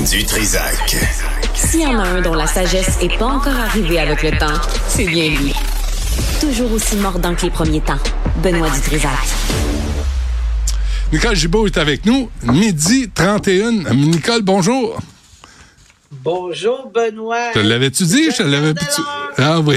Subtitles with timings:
[0.00, 0.96] Du Trisac.
[1.54, 4.60] S'il y en a un dont la sagesse n'est pas encore arrivée avec le temps,
[4.88, 5.54] c'est bien lui.
[6.40, 7.98] Toujours aussi mordant que les premiers temps.
[8.42, 9.10] Benoît Dutrisac.
[11.12, 12.28] Nicole Gibault est avec nous.
[12.42, 13.94] Midi 31.
[13.94, 14.98] Nicole, bonjour.
[16.10, 17.52] Bonjour, Benoît.
[17.54, 18.30] Te l'avais-tu dit?
[18.30, 18.74] Je te l'avais
[19.38, 19.76] Ah oui.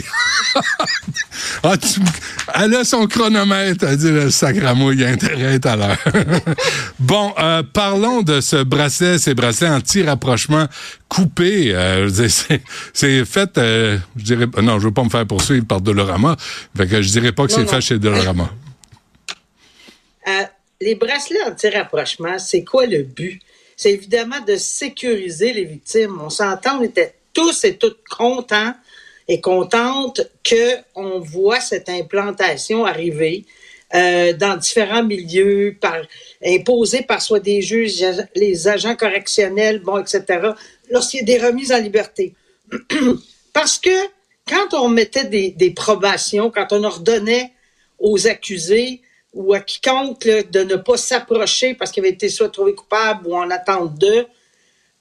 [1.64, 2.00] ah, tu...
[2.54, 3.86] Elle a son chronomètre.
[3.86, 5.98] Elle dit le sacramouille, il y a intérêt à l'heure.
[7.00, 10.68] bon, euh, parlons de ce bracelet, ces bracelets anti-rapprochement
[11.10, 11.74] coupé.
[11.74, 12.10] Euh,
[12.94, 16.36] c'est fait, euh, je dirais, non, je veux pas me faire poursuivre par Dolorama.
[16.76, 18.50] Fait que je dirais pas que c'est fait chez Dolorama.
[20.82, 23.42] les bracelets anti-rapprochement, c'est quoi le but?
[23.78, 26.20] c'est évidemment de sécuriser les victimes.
[26.20, 28.74] On s'entend, on était tous et toutes contents
[29.28, 33.46] et contentes qu'on voit cette implantation arriver
[33.94, 36.02] euh, dans différents milieux, par,
[36.46, 38.04] imposée par soit des juges,
[38.36, 40.50] les agents correctionnels, bon, etc.,
[40.90, 42.34] lorsqu'il y a des remises en liberté.
[43.54, 43.90] Parce que
[44.48, 47.54] quand on mettait des, des probations, quand on ordonnait
[48.00, 49.02] aux accusés
[49.34, 53.36] ou à quiconque de ne pas s'approcher parce qu'il avait été soit trouvé coupable ou
[53.36, 54.26] en attente de,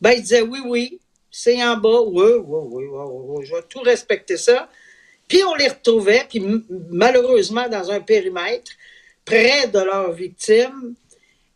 [0.00, 1.00] ben, il disait oui, oui,
[1.39, 4.70] c'est en bas, oui, oui, oui, oui, je vais tout respecter ça.
[5.29, 6.42] Puis on les retrouvait, puis
[6.91, 8.70] malheureusement dans un périmètre
[9.23, 10.95] près de leurs victimes.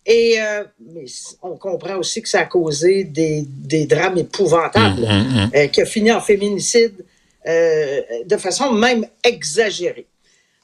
[0.05, 1.07] Et euh, mais
[1.41, 5.51] on comprend aussi que ça a causé des, des drames épouvantables, mmh, mmh, mmh.
[5.55, 7.03] Euh, qui a fini en féminicide
[7.47, 10.07] euh, de façon même exagérée.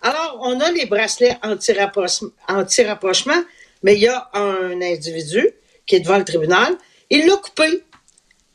[0.02, 3.42] Alors, on a les bracelets anti-rapprochement,
[3.82, 5.48] mais il y a un individu
[5.86, 6.76] qui est devant le tribunal.
[7.08, 7.82] Il l'a coupé,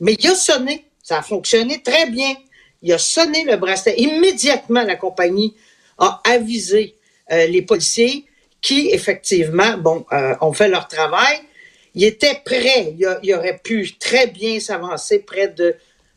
[0.02, 0.84] mais il a sonné.
[1.02, 2.34] Ça a fonctionné très bien.
[2.82, 3.94] Il a sonné le bracelet.
[3.98, 5.54] Immédiatement, la compagnie
[5.96, 6.96] a avisé
[7.30, 8.26] euh, les policiers
[8.60, 11.38] qui, effectivement, euh, ont fait leur travail.
[11.94, 12.96] Il était prêt.
[13.22, 15.54] Il, aurait pu très bien s'avancer près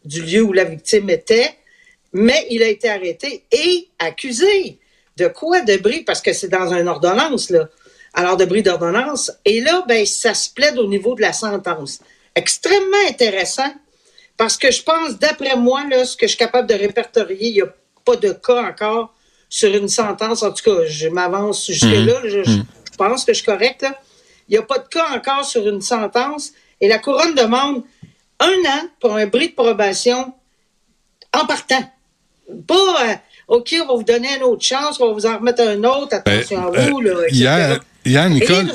[0.03, 1.51] du lieu où la victime était,
[2.11, 4.79] mais il a été arrêté et accusé.
[5.17, 5.61] De quoi?
[5.61, 6.01] De bris?
[6.01, 7.53] Parce que c'est dans une ordonnance.
[8.15, 9.31] Alors, de bris d'ordonnance.
[9.45, 11.99] Et là, ben, ça se plaide au niveau de la sentence.
[12.35, 13.73] Extrêmement intéressant
[14.37, 17.53] parce que je pense, d'après moi, là, ce que je suis capable de répertorier, il
[17.53, 17.73] n'y a
[18.03, 19.13] pas de cas encore
[19.49, 20.43] sur une sentence.
[20.43, 22.21] En tout cas, je m'avance jusque-là.
[22.23, 22.29] Mhm.
[22.29, 22.65] Je, mhm.
[22.91, 23.81] je, pense que je suis correct.
[23.81, 23.99] Là.
[24.49, 26.51] Il n'y a pas de cas encore sur une sentence.
[26.81, 27.83] Et la couronne demande
[28.39, 30.33] un an pour un bris de probation
[31.33, 31.83] en partant.
[32.67, 33.15] Pas, euh,
[33.47, 36.15] OK, on va vous donner une autre chance, on va vous en remettre un autre,
[36.15, 36.99] attention à vous.
[36.99, 38.71] Là, hier, hier, Nicole,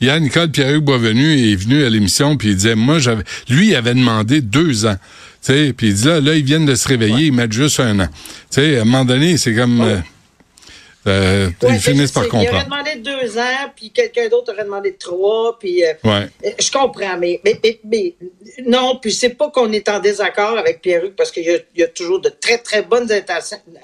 [0.00, 3.74] hier, Nicole Pierre-Hugues Boisvenu est venu à l'émission, puis il disait, moi, j'avais, lui, il
[3.74, 4.96] avait demandé deux ans.
[5.44, 8.08] Puis il dit là, là, ils viennent de se réveiller, ils mettent juste un an.
[8.50, 9.80] sais, à un moment donné, c'est comme.
[9.80, 9.98] Euh,
[11.08, 12.44] euh, ils finissent par comprendre.
[12.44, 16.26] Il aurait demandé deux ans, puis quelqu'un d'autre aurait demandé trois, puis euh, euh,
[16.58, 18.14] je comprends, mais, mais, mais,
[18.66, 22.20] non, puis c'est pas qu'on est en désaccord avec Pierre-Hugues, parce qu'il y, a toujours
[22.20, 23.08] de très, très bonnes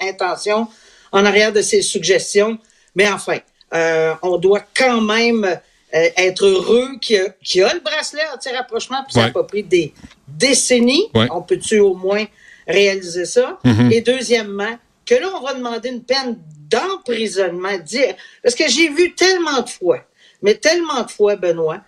[0.01, 0.67] intentions
[1.11, 2.59] en arrière de ses suggestions,
[2.95, 3.39] mais enfin,
[3.71, 5.59] on doit quand même
[5.91, 9.93] être heureux qu'il y, a le bracelet anti-rapprochement, puis ça n'a pas pris des
[10.27, 11.09] décennies.
[11.31, 12.25] On peut-tu au moins
[12.67, 13.59] réaliser ça?
[13.63, 13.91] Mm-hmm.
[13.91, 16.37] Et deuxièmement, que là, on va demander une peine
[16.69, 17.77] d'emprisonnement.
[18.43, 19.99] Parce que j'ai vu tellement de fois,
[20.41, 21.81] mais tellement de fois, Benoît,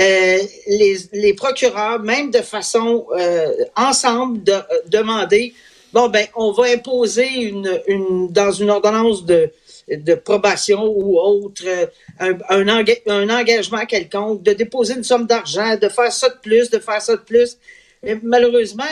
[0.00, 5.52] euh, les, les, procureurs, même de façon euh, ensemble, de, euh, demander
[5.92, 9.50] bon, ben, on va imposer une, une, dans une ordonnance de,
[9.88, 11.64] de probation ou autre,
[12.18, 16.70] un, un, un, engagement quelconque, de déposer une somme d'argent, de faire ça de plus,
[16.70, 17.56] de faire ça de plus.
[18.02, 18.84] Mais malheureusement,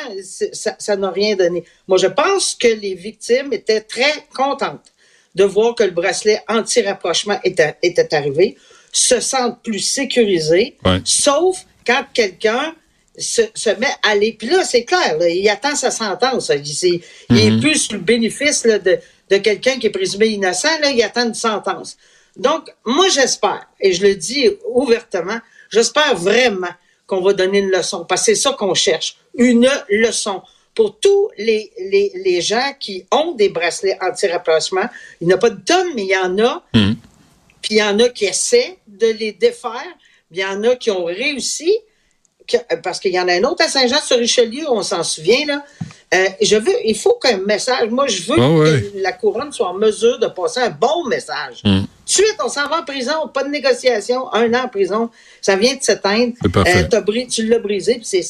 [0.53, 1.65] ça n'a rien donné.
[1.87, 4.93] Moi, je pense que les victimes étaient très contentes
[5.34, 8.56] de voir que le bracelet anti-rapprochement était, était, arrivé,
[8.93, 12.75] se sentent plus sécurisés, sauf quand quelqu'un
[13.16, 14.37] se, se, met à aller.
[14.38, 16.53] Puis là, c'est clair, il attend sa sentence.
[16.55, 17.00] Il,
[17.31, 17.60] il est mhm.
[17.60, 18.99] plus le bénéfice là, de,
[19.30, 21.96] de quelqu'un qui est présumé innocent, là, il attend une sentence.
[22.36, 25.38] Donc, moi, j'espère, et je le dis ouvertement,
[25.70, 26.68] j'espère vraiment
[27.06, 30.42] qu'on va donner une leçon, parce que c'est ça qu'on cherche, une leçon
[30.75, 34.88] pour tous les, les, les, gens qui ont des bracelets anti-rapprochement.
[35.20, 36.62] Il n'y en a pas de tonnes, mais il y en a.
[36.72, 36.92] Hmm.
[37.60, 39.92] Puis il y en a qui essaient de les défaire.
[40.31, 41.76] Il y en a qui ont réussi.
[42.84, 45.64] parce qu'il y en a un autre à Saint-Jean-sur-Richelieu, on s'en souvient, là.
[46.14, 49.75] Euh, je veux, il faut qu'un message, moi, je veux que la couronne soit en
[49.75, 51.60] mesure de passer un bon message.
[51.64, 51.82] Hmm.
[52.06, 55.10] Suite, on s'en va en prison, pas de négociation, un an en prison,
[55.43, 56.32] ça vient de s'éteindre.
[56.56, 58.22] Euh, tu l'as brisé, c'est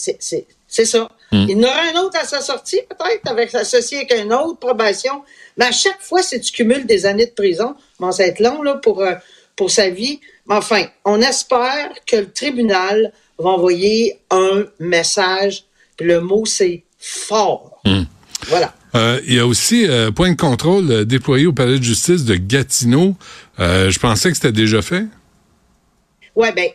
[0.71, 1.09] c'est ça.
[1.33, 1.47] Hmm.
[1.49, 4.59] Il y en aura un autre à sa sortie, peut-être, avec associé avec une autre
[4.59, 5.23] probation.
[5.57, 8.41] Mais à chaque fois, si tu cumules des années de prison, bon, ça va être
[8.41, 9.15] long là, pour, euh,
[9.57, 10.21] pour sa vie.
[10.47, 15.65] Mais enfin, on espère que le tribunal va envoyer un message.
[15.97, 17.81] Puis le mot, c'est fort.
[17.85, 18.05] Hmm.
[18.47, 18.75] Voilà.
[18.95, 22.25] Euh, il y a aussi euh, point de contrôle euh, déployé au palais de justice
[22.25, 23.15] de Gatineau.
[23.59, 25.05] je pensais que c'était déjà fait.
[26.35, 26.71] Ouais, ben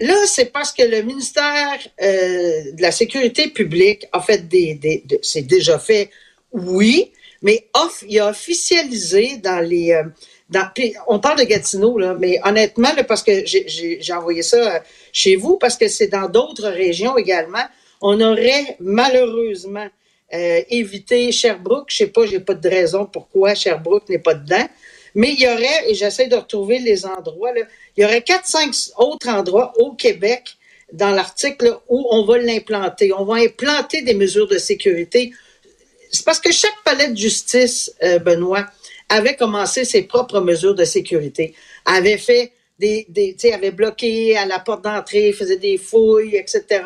[0.00, 5.42] là, c'est parce que le ministère de la Sécurité publique a fait des, des c'est
[5.42, 6.10] déjà fait,
[6.52, 7.10] oui,
[7.42, 10.00] mais off, il a officialisé dans les
[10.48, 10.68] dans,
[11.08, 15.76] on parle de Gatineau, là, mais honnêtement, parce que j'ai envoyé ça chez vous, parce
[15.76, 17.64] que c'est dans d'autres régions également,
[18.02, 19.88] on aurait malheureusement
[20.34, 21.86] euh, éviter Sherbrooke.
[21.88, 24.68] Je sais pas, j'ai pas de raison pourquoi Sherbrooke n'est pas dedans.
[25.14, 27.62] Mais il y aurait, et j'essaie de retrouver les endroits, là,
[27.96, 30.56] il y aurait quatre, cinq autres endroits au Québec
[30.92, 33.12] dans l'article où on va l'implanter.
[33.12, 35.32] On va implanter des mesures de sécurité.
[36.10, 38.66] C'est parce que chaque palais de justice, euh, Benoît,
[39.08, 41.54] avait commencé ses propres mesures de sécurité,
[41.84, 46.82] avait fait des, des avait bloqué à la porte d'entrée, faisait des fouilles, etc.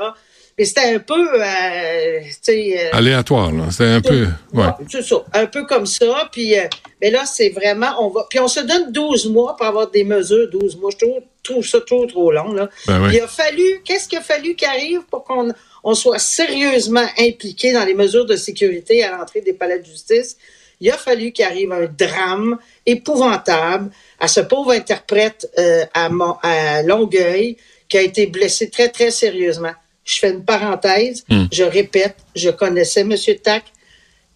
[0.59, 3.71] Mais c'était un peu, euh, euh, aléatoire, là.
[3.71, 4.65] C'était un peu, ouais.
[4.89, 6.31] C'est ça, un peu comme ça.
[6.33, 6.65] Puis, euh,
[7.03, 10.03] mais là, c'est vraiment, on va, puis on se donne 12 mois pour avoir des
[10.03, 10.91] mesures, 12 mois.
[10.99, 11.07] Je
[11.43, 12.71] trouve, ça trop, trop long, là.
[12.87, 15.53] Ben Il a fallu, qu'est-ce qu'il a fallu qu'arrive pour qu'on
[15.85, 20.39] on soit sérieusement impliqué dans les mesures de sécurité à l'entrée des palais de justice?
[20.81, 25.49] Il a fallu qu'arrive un drame épouvantable à ce pauvre interprète
[25.93, 26.09] à,
[26.43, 27.59] à Longueuil
[27.89, 29.73] qui a été blessé très, très sérieusement.
[30.07, 31.25] Je fais une parenthèse.
[31.29, 31.47] Hmm.
[31.53, 33.15] Je répète, je connaissais M.
[33.43, 33.65] Tac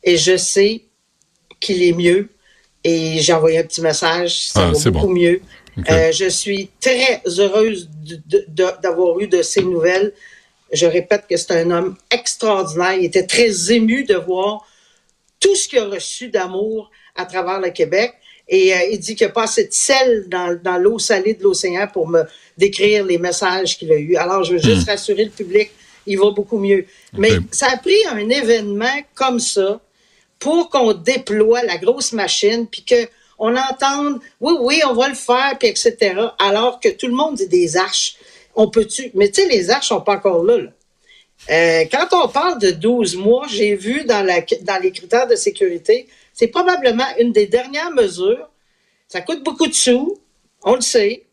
[0.05, 0.83] et je sais
[1.61, 2.29] qu'il est mieux.
[2.85, 4.49] Et j'ai envoyé un petit message.
[4.49, 5.41] Ça ah, va beaucoup mieux.
[5.89, 7.89] Euh, je suis très heureuse
[8.83, 10.13] d'avoir eu de ces nouvelles.
[10.73, 12.95] Je répète que c'est un homme extraordinaire.
[12.95, 14.67] Il était très ému de voir
[15.39, 18.15] tout ce qu'il a reçu d'amour à travers le Québec.
[18.51, 21.35] Et euh, il dit qu'il n'y a pas assez de sel dans, dans l'eau salée
[21.35, 22.25] de l'océan pour me
[22.59, 24.17] décrire les messages qu'il a eus.
[24.17, 24.91] Alors, je veux juste hmm.
[24.91, 25.71] rassurer le public,
[26.05, 26.85] il va beaucoup mieux.
[27.17, 29.81] Mais ça a pris un événement comme ça
[30.41, 35.57] pour qu'on déploie la grosse machine, puis qu'on entende, oui, oui, on va le faire,
[35.59, 38.17] puis etc., alors que tout le monde dit des arches.
[38.57, 39.13] On peut-tu...
[39.15, 40.57] Mais tu sais, les arches sont pas encore là.
[41.51, 45.37] Euh, quand on parle de 12 mois, j'ai vu dans, la, dans les critères de
[45.37, 46.09] sécurité,
[46.41, 48.49] c'est probablement une des dernières mesures.
[49.09, 50.19] Ça coûte beaucoup de sous,
[50.63, 51.25] on le sait,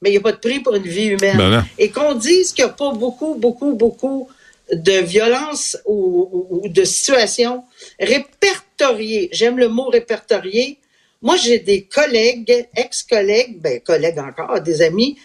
[0.00, 1.36] mais il n'y a pas de prix pour une vie humaine.
[1.36, 4.30] Ben Et qu'on dise qu'il n'y a pas beaucoup, beaucoup, beaucoup
[4.72, 7.64] de violence ou, de situations
[8.00, 9.28] répertoriées.
[9.30, 10.78] J'aime le mot répertorié.
[11.20, 15.18] Moi, j'ai des collègues, ex-collègues, ben, collègues encore, des amis,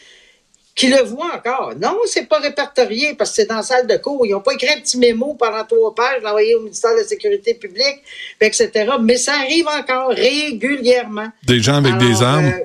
[0.80, 1.74] qui le voient encore.
[1.78, 4.26] Non, c'est pas répertorié parce que c'est dans la salle de cours.
[4.26, 7.04] Ils n'ont pas écrit un petit mémo pendant trois pages, l'envoyer au ministère de la
[7.04, 8.02] Sécurité publique,
[8.40, 8.72] etc.
[9.02, 11.28] Mais ça arrive encore régulièrement.
[11.46, 12.46] Des gens avec des armes?
[12.46, 12.64] Euh,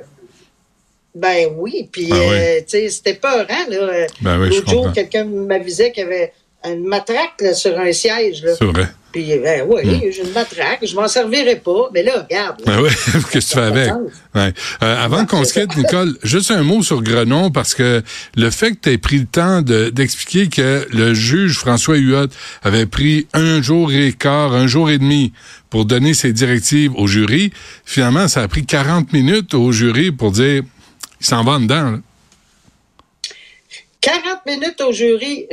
[1.13, 4.07] ben oui, puis ah euh, tu sais, c'était pas là.
[4.21, 6.33] Ben oui, L'autre jour, quelqu'un m'avisait qu'il y avait
[6.65, 8.45] une matraque là, sur un siège.
[8.57, 8.87] C'est vrai.
[9.15, 10.11] Puis, ben oui, hmm.
[10.11, 12.61] j'ai une matraque, je m'en servirai pas, mais là, regarde.
[12.67, 12.89] Ben oui,
[13.31, 13.93] qu'est-ce que tu fais avec?
[14.35, 14.53] Ouais.
[14.83, 18.03] Euh, avant qu'on se quitte, Nicole, juste un mot sur Grenon, parce que
[18.35, 22.27] le fait que tu aies pris le temps d'expliquer que le juge François Huot
[22.65, 25.33] avait pris un jour et quart, un jour et demi
[25.71, 27.53] pour donner ses directives au jury,
[27.85, 30.65] finalement, ça a pris 40 minutes au jury pour dire
[31.21, 32.01] il s'en va dedans.
[34.05, 35.49] 40 minutes au jury,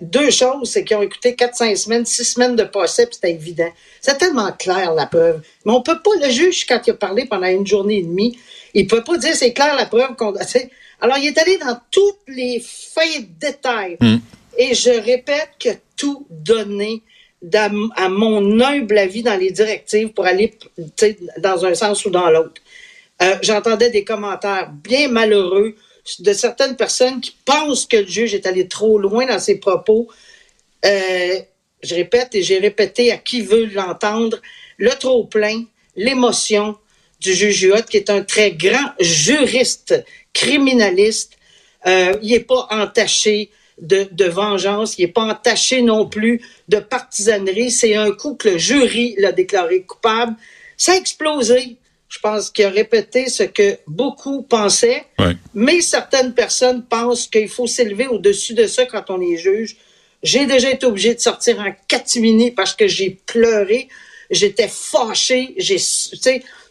[0.00, 3.72] deux choses, c'est qu'ils ont écouté 4-5 semaines, 6 semaines de procès, puis c'était évident.
[4.00, 5.40] C'est tellement clair, la preuve.
[5.64, 8.38] Mais on peut pas, le juge, quand il a parlé pendant une journée et demie,
[8.72, 10.32] il peut pas dire c'est clair la preuve qu'on
[11.00, 13.96] Alors, il est allé dans toutes les de détails.
[14.00, 14.18] Hmm.
[14.56, 17.02] Et je répète que tout donné
[17.52, 20.56] à mon humble avis dans les directives pour aller
[21.38, 22.62] dans un sens ou dans l'autre.
[23.22, 25.74] Euh, j'entendais des commentaires bien malheureux
[26.20, 30.08] de certaines personnes qui pensent que le juge est allé trop loin dans ses propos.
[30.84, 31.40] Euh,
[31.82, 34.40] je répète et j'ai répété à qui veut l'entendre,
[34.76, 35.64] le trop-plein,
[35.96, 36.76] l'émotion
[37.20, 41.32] du juge Huot, qui est un très grand juriste, criminaliste.
[41.86, 43.50] Euh, il n'est pas entaché
[43.80, 47.70] de, de, vengeance, il n'est pas entaché non plus de partisanerie.
[47.70, 50.34] C'est un coup que le jury l'a déclaré coupable.
[50.76, 51.76] Ça a explosé.
[52.08, 55.04] Je pense qu'il a répété ce que beaucoup pensaient,
[55.54, 59.76] mais certaines personnes pensent qu'il faut s'élever au-dessus de ça quand on est juge.
[60.22, 63.88] J'ai déjà été obligé de sortir en catimini parce que j'ai pleuré,
[64.30, 65.78] j'étais fâché, j'ai,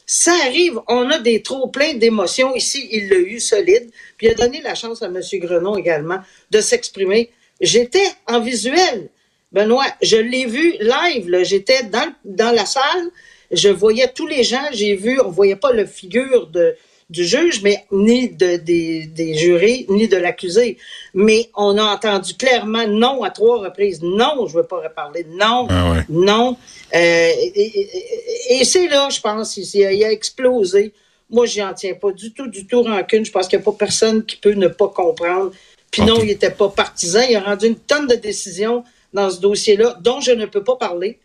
[0.10, 2.56] ça arrive, on a des trop pleins d'émotions.
[2.56, 3.90] Ici, il l'a eu solide.
[4.18, 5.20] Puis il a donné la chance à M.
[5.34, 7.30] Grenon également de s'exprimer.
[7.60, 9.10] J'étais en visuel.
[9.52, 11.44] Benoît, je l'ai vu live.
[11.44, 13.12] J'étais dans, dans la salle
[13.52, 16.76] je voyais tous les gens, j'ai vu, on voyait pas la figure de,
[17.10, 20.78] du juge, mais ni de, des, des jurés, ni de l'accusé.
[21.14, 24.02] Mais on a entendu clairement non à trois reprises.
[24.02, 25.26] Non, je veux pas reparler.
[25.30, 26.58] Non, ah non.
[26.94, 30.94] Euh, et, c'est là, je pense, il, a, a explosé.
[31.30, 33.26] Moi, j'y en tiens pas du tout, du tout rancune.
[33.26, 35.52] Je pense qu'il n'y a pas personne qui peut ne pas comprendre.
[35.92, 37.22] Puis non, il n'était pas partisan.
[37.30, 40.76] Il a rendu une tonne de décisions dans ce dossier-là, dont je ne peux pas
[40.76, 41.20] parler,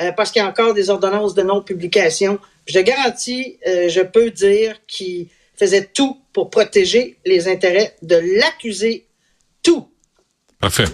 [0.00, 2.38] euh, parce qu'il y a encore des ordonnances de non-publication.
[2.66, 9.06] Je garantis, euh, je peux dire qu'il faisait tout pour protéger les intérêts de l'accusé.
[9.62, 9.88] Tout.
[10.60, 10.84] Parfait.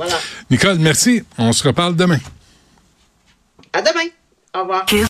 [0.50, 1.22] Nicole, merci.
[1.38, 2.18] On se reparle demain.
[3.72, 4.08] À demain.
[4.54, 4.84] Au revoir.